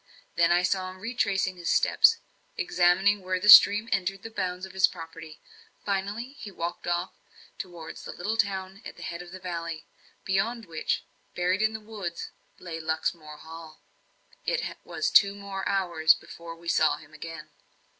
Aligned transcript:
Then 0.35 0.51
I 0.51 0.63
saw 0.63 0.89
him 0.89 0.97
retracing 0.99 1.57
his 1.57 1.69
steps, 1.69 2.17
examining 2.57 3.21
where 3.21 3.39
the 3.39 3.49
stream 3.49 3.87
entered 3.91 4.23
the 4.23 4.31
bounds 4.31 4.65
of 4.65 4.73
his 4.73 4.87
property. 4.87 5.39
Finally, 5.85 6.29
he 6.39 6.49
walked 6.49 6.87
off 6.87 7.11
towards 7.59 8.01
the 8.03 8.11
little 8.11 8.35
town 8.35 8.81
at 8.83 8.95
the 8.97 9.03
head 9.03 9.21
of 9.21 9.31
the 9.31 9.39
valley 9.39 9.85
beyond 10.25 10.65
which, 10.65 11.03
buried 11.35 11.61
in 11.61 11.85
woods, 11.85 12.31
lay 12.57 12.79
Luxmore 12.79 13.37
Hall. 13.37 13.79
It 14.43 14.75
was 14.83 15.11
two 15.11 15.35
hours 15.67 16.15
more 16.15 16.19
before 16.19 16.55
we 16.55 16.67
saw 16.67 16.97
him 16.97 17.13
again. 17.13 17.51